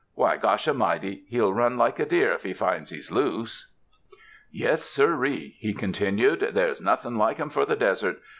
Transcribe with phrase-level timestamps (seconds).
[0.15, 3.71] Why, gosh a 'mighty, he'll run like a deer, if he finds he's loose.
[4.51, 8.17] ''Yes, sirree," he continued, "there's nothin' like 'em for the desert.